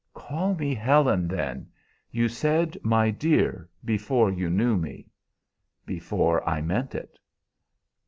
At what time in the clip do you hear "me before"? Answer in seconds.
4.75-6.43